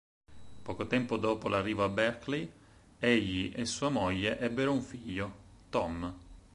Poco 0.63 0.87
tempo 0.87 1.15
dopo 1.17 1.47
l'arrivo 1.47 1.83
a 1.83 1.87
Berkeley, 1.87 2.51
egli 2.97 3.53
e 3.55 3.65
sua 3.65 3.89
moglie 3.89 4.39
ebbero 4.39 4.71
un 4.73 4.81
figlio, 4.81 5.33
Tom. 5.69 6.11